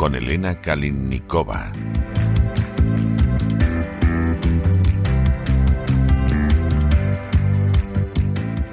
[0.00, 1.70] con Elena Kalinnikova.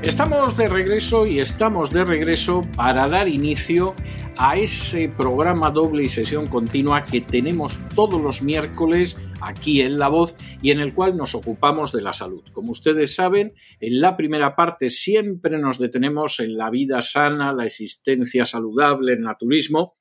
[0.02, 3.94] Estamos de regreso y estamos de regreso para dar inicio
[4.38, 10.08] a ese programa doble y sesión continua que tenemos todos los miércoles aquí en La
[10.08, 12.46] Voz y en el cual nos ocupamos de la salud.
[12.54, 17.66] Como ustedes saben, en la primera parte siempre nos detenemos en la vida sana, la
[17.66, 19.97] existencia saludable, el naturismo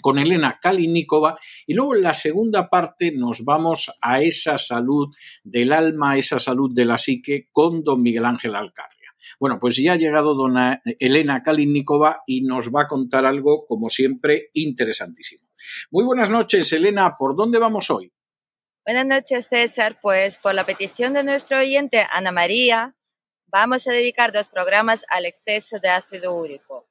[0.00, 5.72] con Elena Kalinikova y luego en la segunda parte nos vamos a esa salud del
[5.72, 8.94] alma, esa salud de la psique con don Miguel Ángel Alcarria.
[9.40, 13.88] Bueno, pues ya ha llegado dona Elena Kalinikova y nos va a contar algo, como
[13.88, 15.48] siempre, interesantísimo.
[15.90, 17.14] Muy buenas noches, Elena.
[17.18, 18.12] ¿Por dónde vamos hoy?
[18.86, 19.98] Buenas noches, César.
[20.02, 22.94] Pues por la petición de nuestro oyente, Ana María,
[23.46, 26.86] vamos a dedicar dos programas al exceso de ácido úrico.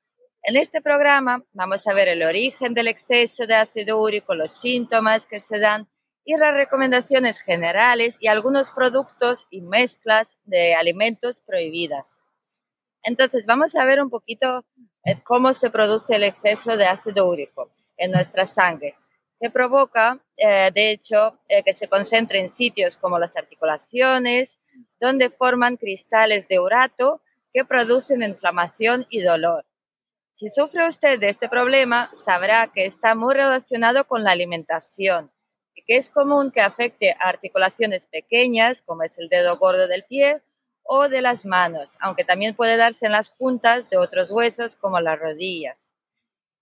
[0.46, 5.26] En este programa vamos a ver el origen del exceso de ácido úrico, los síntomas
[5.26, 5.88] que se dan
[6.26, 12.18] y las recomendaciones generales y algunos productos y mezclas de alimentos prohibidas.
[13.04, 14.66] Entonces vamos a ver un poquito
[15.06, 18.98] eh, cómo se produce el exceso de ácido úrico en nuestra sangre,
[19.40, 24.60] que provoca, eh, de hecho, eh, que se concentre en sitios como las articulaciones,
[25.00, 27.22] donde forman cristales de urato
[27.54, 29.64] que producen inflamación y dolor.
[30.36, 35.32] Si sufre usted de este problema, sabrá que está muy relacionado con la alimentación
[35.76, 40.06] y que es común que afecte a articulaciones pequeñas, como es el dedo gordo del
[40.06, 40.42] pie
[40.82, 45.00] o de las manos, aunque también puede darse en las juntas de otros huesos, como
[45.00, 45.92] las rodillas.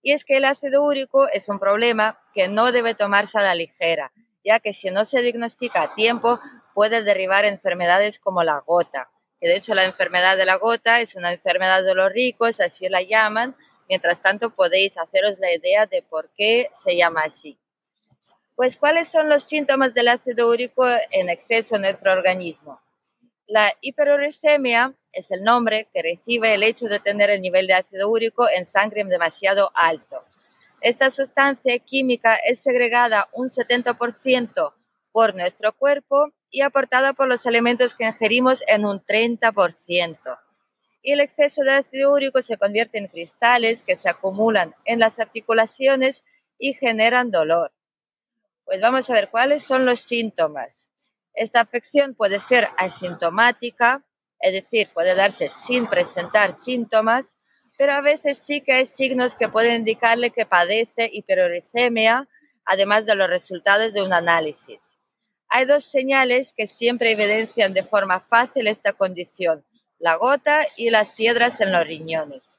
[0.02, 3.54] Y es que el ácido úrico es un problema que no debe tomarse a la
[3.54, 4.12] ligera,
[4.44, 6.40] ya que si no se diagnostica a tiempo
[6.74, 9.10] puede derivar enfermedades como la gota,
[9.42, 12.88] que de hecho la enfermedad de la gota es una enfermedad de los ricos, así
[12.88, 13.56] la llaman.
[13.88, 17.58] Mientras tanto, podéis haceros la idea de por qué se llama así.
[18.54, 22.80] Pues, ¿cuáles son los síntomas del ácido úrico en exceso en nuestro organismo?
[23.48, 28.08] La hiperuricemia es el nombre que recibe el hecho de tener el nivel de ácido
[28.08, 30.22] úrico en sangre demasiado alto.
[30.80, 34.72] Esta sustancia química es segregada un 70%
[35.10, 40.38] por nuestro cuerpo y aportada por los alimentos que ingerimos en un 30%.
[41.02, 45.18] Y el exceso de ácido úrico se convierte en cristales que se acumulan en las
[45.18, 46.22] articulaciones
[46.58, 47.72] y generan dolor.
[48.64, 50.88] Pues vamos a ver cuáles son los síntomas.
[51.34, 54.04] Esta afección puede ser asintomática,
[54.38, 57.36] es decir, puede darse sin presentar síntomas,
[57.78, 62.28] pero a veces sí que hay signos que pueden indicarle que padece hiperuricemia,
[62.66, 64.98] además de los resultados de un análisis.
[65.54, 69.66] Hay dos señales que siempre evidencian de forma fácil esta condición,
[69.98, 72.58] la gota y las piedras en los riñones.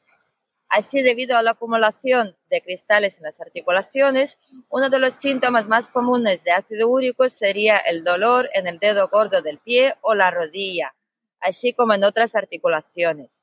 [0.69, 4.37] Así, debido a la acumulación de cristales en las articulaciones,
[4.69, 9.07] uno de los síntomas más comunes de ácido úrico sería el dolor en el dedo
[9.07, 10.93] gordo del pie o la rodilla,
[11.39, 13.41] así como en otras articulaciones.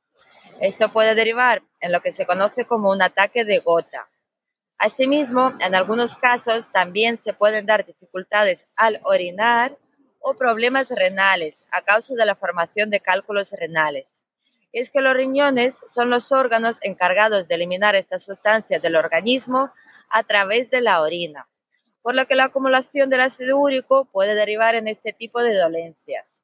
[0.60, 4.10] Esto puede derivar en lo que se conoce como un ataque de gota.
[4.82, 9.76] Asimismo, en algunos casos también se pueden dar dificultades al orinar
[10.20, 14.22] o problemas renales a causa de la formación de cálculos renales.
[14.72, 19.70] es que los riñones son los órganos encargados de eliminar estas sustancias del organismo
[20.08, 21.46] a través de la orina,
[22.00, 26.40] por lo que la acumulación del ácido úrico puede derivar en este tipo de dolencias.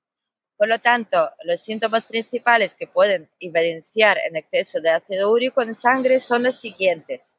[0.59, 5.75] Por lo tanto, los síntomas principales que pueden evidenciar en exceso de ácido úrico en
[5.75, 7.36] sangre son los siguientes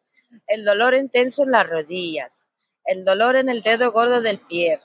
[0.48, 2.48] el dolor intenso en las rodillas,
[2.86, 4.80] el dolor en el dedo gordo del pie,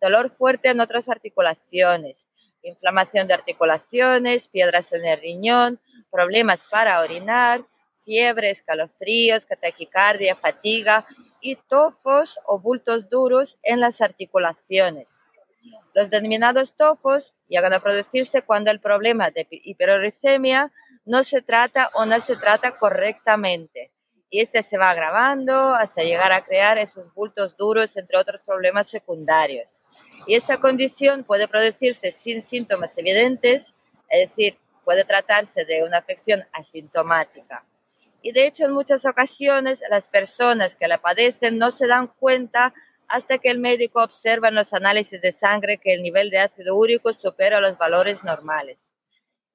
[0.00, 2.26] dolor fuerte en otras articulaciones,
[2.62, 7.64] inflamación de articulaciones, piedras en el riñón, problemas para orinar,
[8.04, 11.06] fiebre, escalofríos, taquicardia, fatiga
[11.40, 15.08] y tofos o bultos duros en las articulaciones.
[15.94, 20.72] Los denominados tofos llegan a producirse cuando el problema de hiperuricemia
[21.04, 23.92] no se trata o no se trata correctamente.
[24.30, 28.88] Y este se va agravando hasta llegar a crear esos bultos duros, entre otros problemas
[28.88, 29.80] secundarios.
[30.26, 33.74] Y esta condición puede producirse sin síntomas evidentes,
[34.08, 37.64] es decir, puede tratarse de una afección asintomática.
[38.22, 42.74] Y de hecho, en muchas ocasiones, las personas que la padecen no se dan cuenta
[43.08, 46.74] hasta que el médico observa en los análisis de sangre que el nivel de ácido
[46.74, 48.92] úrico supera los valores normales.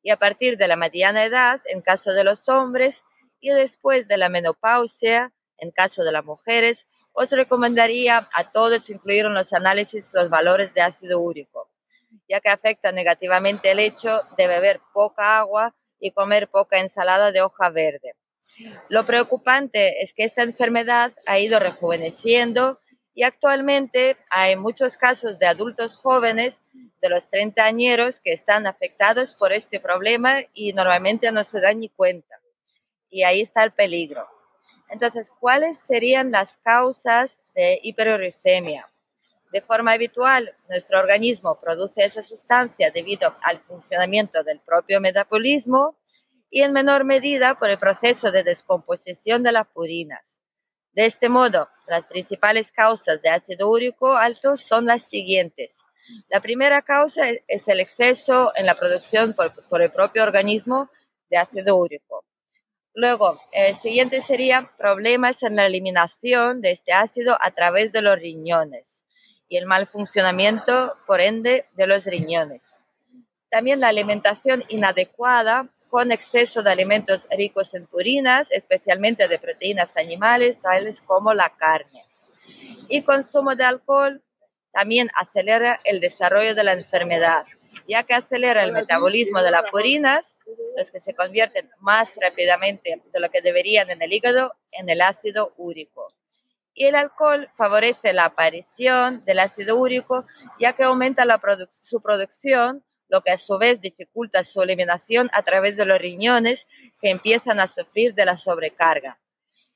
[0.03, 3.03] Y a partir de la mediana edad, en caso de los hombres,
[3.41, 9.25] y después de la menopausia, en caso de las mujeres, os recomendaría a todos incluir
[9.25, 11.69] en los análisis los valores de ácido úrico,
[12.29, 17.41] ya que afecta negativamente el hecho de beber poca agua y comer poca ensalada de
[17.41, 18.15] hoja verde.
[18.89, 22.79] Lo preocupante es que esta enfermedad ha ido rejuveneciendo
[23.13, 26.61] y actualmente hay muchos casos de adultos jóvenes
[27.01, 31.79] de los 30 añeros que están afectados por este problema y normalmente no se dan
[31.79, 32.40] ni cuenta.
[33.11, 34.27] Y ahí está el peligro.
[34.89, 38.91] Entonces, ¿cuáles serían las causas de hiperuricemia?
[39.51, 45.97] De forma habitual, nuestro organismo produce esa sustancia debido al funcionamiento del propio metabolismo
[46.49, 50.39] y en menor medida por el proceso de descomposición de las purinas.
[50.93, 55.79] De este modo, las principales causas de ácido úrico alto son las siguientes.
[56.27, 60.89] La primera causa es el exceso en la producción por, el propio organismo
[61.29, 62.25] de ácido úrico.
[62.93, 68.19] Luego, el siguiente sería problemas en la eliminación de este ácido a través de los
[68.19, 69.03] riñones
[69.47, 72.65] y el mal funcionamiento, por ende, de los riñones.
[73.49, 80.61] También la alimentación inadecuada con exceso de alimentos ricos en purinas, especialmente de proteínas animales,
[80.61, 82.05] tales como la carne.
[82.87, 84.21] Y consumo de alcohol
[84.71, 87.45] también acelera el desarrollo de la enfermedad,
[87.91, 90.37] ya que acelera el metabolismo de las purinas,
[90.77, 95.01] los que se convierten más rápidamente de lo que deberían en el hígado en el
[95.01, 96.07] ácido úrico.
[96.73, 100.25] Y el alcohol favorece la aparición del ácido úrico,
[100.57, 101.25] ya que aumenta
[101.69, 106.67] su producción lo que a su vez dificulta su eliminación a través de los riñones
[107.01, 109.19] que empiezan a sufrir de la sobrecarga.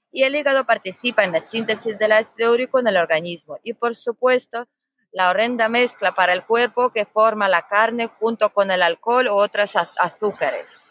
[0.10, 3.98] Y el hígado participa en la síntesis del ácido úrico en el organismo y por
[3.98, 4.70] supuesto
[5.16, 9.36] la horrenda mezcla para el cuerpo que forma la carne junto con el alcohol u
[9.36, 10.84] otros azúcares.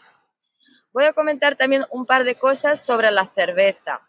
[0.93, 4.01] Voy a comentar también un par de cosas sobre la cerveza.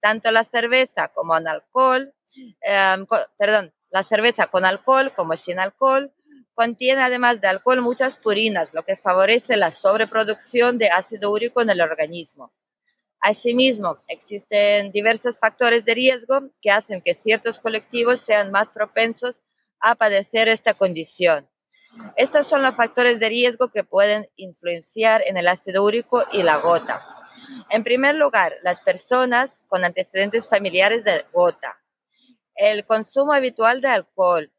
[0.00, 2.14] Tanto la cerveza como el alcohol,
[2.60, 2.96] eh,
[3.36, 6.12] perdón, la cerveza con alcohol como sin alcohol
[6.56, 11.68] Contiene además de alcohol muchas purinas, lo que favorece la sobreproducción de ácido úrico en
[11.68, 12.50] el organismo.
[13.20, 19.42] Asimismo, existen diversos factores de riesgo que hacen que ciertos colectivos sean más propensos
[19.80, 21.48] a padecer esta condición.
[22.16, 26.58] Estos son los factores de riesgo que pueden influenciar en el ácido úrico y la
[26.58, 27.04] gota.
[27.70, 31.78] En primer lugar, las personas con antecedentes familiares de gota.
[32.54, 34.50] El consumo habitual de alcohol,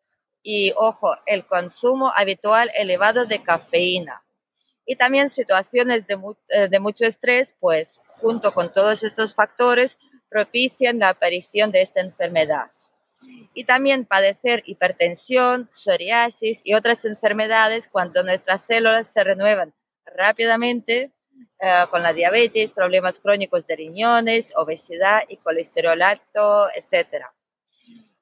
[0.49, 4.23] y, ojo, el consumo habitual elevado de cafeína.
[4.85, 6.17] Y también situaciones de,
[6.47, 9.97] eh, de mucho estrés, pues junto con todos estos factores
[10.29, 12.71] propician la aparición de esta enfermedad.
[13.53, 19.73] Y también padecer hipertensión, psoriasis y otras enfermedades cuando nuestras células se renuevan
[20.05, 21.11] rápidamente
[21.59, 27.25] eh, con la diabetes, problemas crónicos de riñones, obesidad y colesterol alto, etc.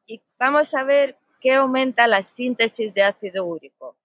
[0.05, 3.97] Y vamos a ver qué aumenta la síntesis de ácido úrico?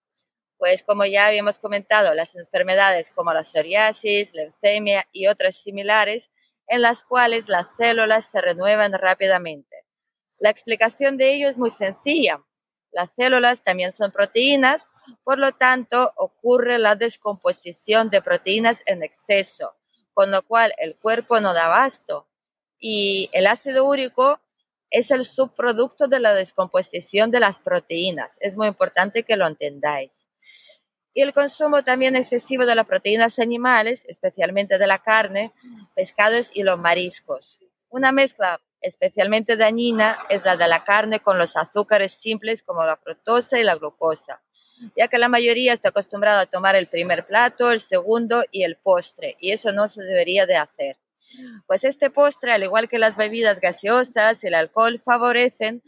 [0.58, 6.30] Pues como ya habíamos comentado, las enfermedades como la psoriasis, leucemia y otras similares,
[6.66, 9.69] en las cuales las células se renuevan rápidamente.
[10.40, 12.42] La explicación de ello es muy sencilla.
[12.92, 14.90] Las células también son proteínas,
[15.23, 19.75] por lo tanto ocurre la descomposición de proteínas en exceso,
[20.14, 22.26] con lo cual el cuerpo no da abasto.
[22.78, 24.40] Y el ácido úrico
[24.90, 28.38] es el subproducto de la descomposición de las proteínas.
[28.40, 30.26] Es muy importante que lo entendáis.
[31.12, 35.52] Y el consumo también excesivo de las proteínas animales, especialmente de la carne,
[35.94, 37.59] pescados y los mariscos.
[37.90, 42.96] Una mezcla especialmente dañina es la de la carne con los azúcares simples como la
[42.96, 44.40] fructosa y la glucosa,
[44.96, 48.76] ya que la mayoría está acostumbrada a tomar el primer plato, el segundo y el
[48.76, 50.96] postre, y eso no se debería de hacer.
[51.66, 55.82] Pues este postre, al igual que las bebidas gaseosas y el alcohol, favorecen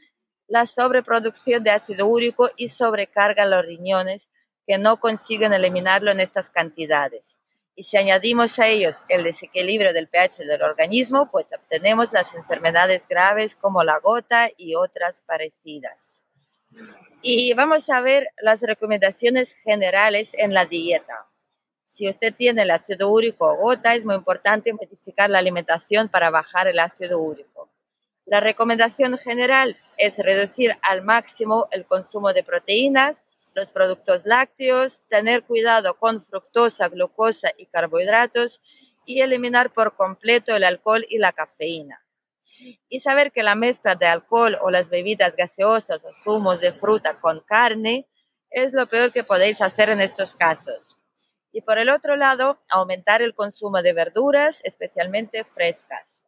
[0.46, 4.28] la sobreproducción de ácido úrico y sobrecargan los riñones
[4.66, 7.38] que no consiguen eliminarlo en estas cantidades.
[7.74, 13.08] Y si añadimos a ellos el desequilibrio del pH del organismo, pues obtenemos las enfermedades
[13.08, 16.22] graves como la gota y otras parecidas.
[17.22, 21.26] Y vamos a ver las recomendaciones generales en la dieta.
[21.86, 26.30] Si usted tiene el ácido úrico o gota, es muy importante modificar la alimentación para
[26.30, 27.70] bajar el ácido úrico.
[28.24, 33.22] La recomendación general es reducir al máximo el consumo de proteínas,
[33.54, 38.60] los productos lácteos, tener cuidado con fructosa, glucosa y carbohidratos
[39.04, 42.04] y eliminar por completo el alcohol y la cafeína.
[42.88, 47.20] Y saber que la mezcla de alcohol o las bebidas gaseosas o zumos de fruta
[47.20, 48.06] con carne
[48.50, 50.96] es lo peor que podéis hacer en estos casos.
[51.52, 56.22] Y por el otro lado, aumentar el consumo de verduras, especialmente frescas.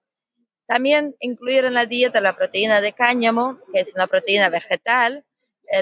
[0.67, 5.25] También incluir en la dieta la proteína de cáñamo, que es una proteína vegetal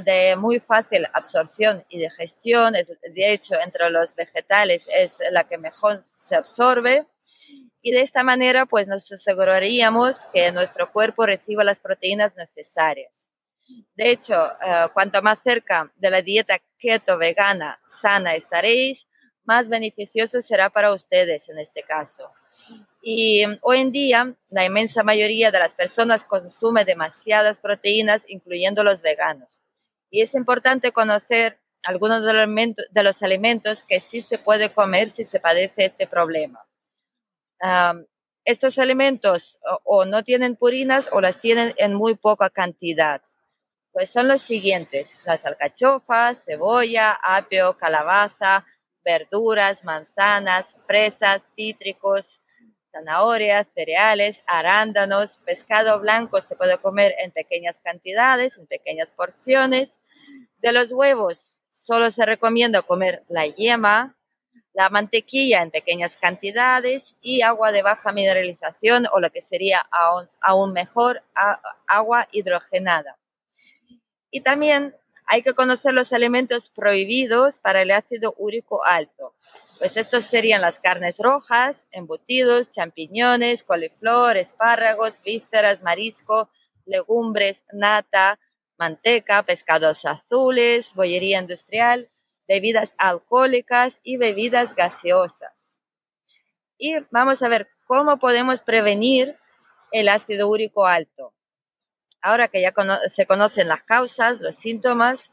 [0.04, 2.72] de muy fácil absorción y digestión.
[2.72, 7.06] de hecho, entre los vegetales es la que mejor se absorbe.
[7.82, 13.26] Y de esta manera, pues nos aseguraríamos que nuestro cuerpo reciba las proteínas necesarias.
[13.94, 19.06] De hecho, eh, cuanto más cerca de la dieta keto vegana sana estaréis,
[19.44, 22.30] más beneficioso será para ustedes en este caso.
[23.02, 28.84] Y mm, hoy en día la inmensa mayoría de las personas consume demasiadas proteínas, incluyendo
[28.84, 29.61] los veganos.
[30.12, 35.40] Y es importante conocer algunos de los alimentos que sí se puede comer si se
[35.40, 36.60] padece este problema.
[38.44, 43.22] estos alimentos o, no tienen purinas o las tienen en muy poca cantidad.
[43.92, 48.66] Pues son los siguientes, las alcachofas, cebolla, apio, calabaza,
[49.04, 52.41] verduras, manzanas, fresas, cítricos,
[52.92, 59.98] zanahorias, cereales, arándanos, pescado blanco se puede comer en pequeñas cantidades, en pequeñas porciones.
[60.58, 64.16] De los huevos solo se recomienda comer la yema,
[64.74, 70.28] la mantequilla en pequeñas cantidades y agua de baja mineralización o lo que sería aún,
[70.40, 71.22] aún mejor
[71.86, 73.18] agua hidrogenada.
[74.30, 74.94] Y también
[75.32, 79.34] hay que conocer los elementos prohibidos para el ácido úrico alto.
[79.78, 86.50] Pues estos serían las carnes rojas, embutidos, champiñones, coliflor, espárragos, vísceras, marisco,
[86.84, 88.38] legumbres, nata,
[88.76, 92.10] manteca, pescados azules, bollería industrial,
[92.46, 95.78] bebidas alcohólicas y bebidas gaseosas.
[96.76, 99.34] Y vamos a ver cómo podemos prevenir
[99.92, 101.32] el ácido úrico alto.
[102.22, 102.72] Ahora que ya
[103.08, 105.30] se conocen las causas, los síntomas,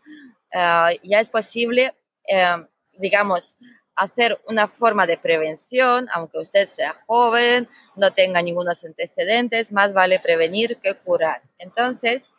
[0.51, 1.93] eh, ya es posible,
[2.27, 2.65] eh,
[2.98, 3.55] digamos,
[3.96, 10.19] hacer una forma de prevención, aunque usted sea joven, no tenga ningunos antecedentes, más vale
[10.19, 11.41] prevenir que curar.
[11.58, 12.31] Entonces,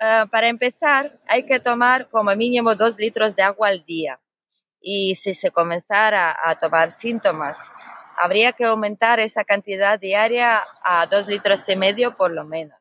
[0.00, 4.18] eh, para empezar, hay que tomar como mínimo dos litros de agua al día.
[4.80, 7.58] Y si se comenzara a tomar síntomas,
[8.16, 12.79] habría que aumentar esa cantidad diaria a dos litros y medio por lo menos.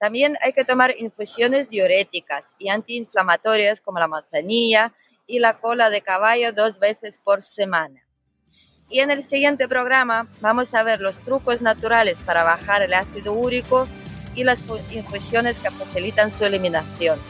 [0.00, 4.92] También hay que tomar infusiones diuréticas y antiinflamatorias como la manzanilla,
[5.30, 8.02] y la cola de caballo dos veces por semana.
[8.90, 13.32] Y en el siguiente programa vamos a ver los trucos naturales para bajar el ácido
[13.32, 13.88] úrico
[14.34, 17.20] y las infusiones que facilitan su eliminación.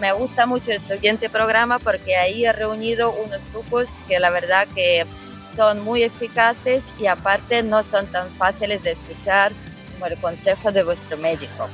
[0.00, 4.66] Me gusta mucho el siguiente programa porque ahí he reunido unos trucos que la verdad
[4.74, 5.06] que
[5.54, 9.52] son muy eficaces y aparte no son tan fáciles de escuchar
[9.92, 11.68] como el consejo de vuestro médico.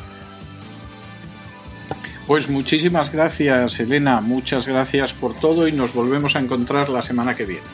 [2.26, 4.20] Pues muchísimas gracias, Elena.
[4.20, 7.66] Muchas gracias por todo y nos volvemos a encontrar la semana que viene.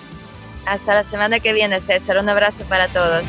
[0.67, 2.19] Hasta la semana que viene, César.
[2.19, 3.25] Un abrazo para todos.